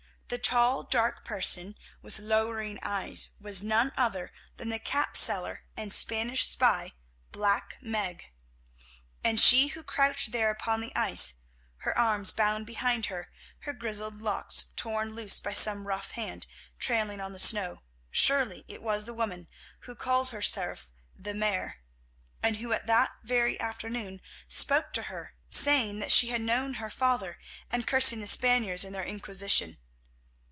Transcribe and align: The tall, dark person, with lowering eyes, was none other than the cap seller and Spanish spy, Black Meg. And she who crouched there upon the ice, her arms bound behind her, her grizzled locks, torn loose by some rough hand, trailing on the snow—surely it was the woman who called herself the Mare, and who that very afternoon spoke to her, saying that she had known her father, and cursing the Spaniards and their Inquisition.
The 0.33 0.37
tall, 0.37 0.83
dark 0.83 1.25
person, 1.25 1.75
with 2.01 2.17
lowering 2.17 2.79
eyes, 2.81 3.31
was 3.41 3.61
none 3.61 3.91
other 3.97 4.31
than 4.55 4.69
the 4.69 4.79
cap 4.79 5.17
seller 5.17 5.65
and 5.75 5.91
Spanish 5.93 6.47
spy, 6.47 6.93
Black 7.33 7.77
Meg. 7.81 8.31
And 9.25 9.41
she 9.41 9.67
who 9.67 9.83
crouched 9.83 10.31
there 10.31 10.49
upon 10.49 10.79
the 10.79 10.95
ice, 10.95 11.41
her 11.79 11.97
arms 11.97 12.31
bound 12.31 12.65
behind 12.65 13.07
her, 13.07 13.29
her 13.63 13.73
grizzled 13.73 14.21
locks, 14.21 14.67
torn 14.77 15.15
loose 15.15 15.41
by 15.41 15.51
some 15.51 15.85
rough 15.85 16.11
hand, 16.11 16.47
trailing 16.79 17.19
on 17.19 17.33
the 17.33 17.37
snow—surely 17.37 18.63
it 18.69 18.81
was 18.81 19.03
the 19.03 19.13
woman 19.13 19.49
who 19.79 19.95
called 19.95 20.29
herself 20.29 20.89
the 21.13 21.33
Mare, 21.33 21.79
and 22.41 22.55
who 22.55 22.69
that 22.69 23.11
very 23.21 23.59
afternoon 23.59 24.21
spoke 24.47 24.93
to 24.93 25.03
her, 25.03 25.35
saying 25.49 25.99
that 25.99 26.09
she 26.13 26.29
had 26.29 26.39
known 26.39 26.75
her 26.75 26.89
father, 26.89 27.37
and 27.69 27.85
cursing 27.85 28.21
the 28.21 28.27
Spaniards 28.27 28.85
and 28.85 28.95
their 28.95 29.03
Inquisition. 29.03 29.77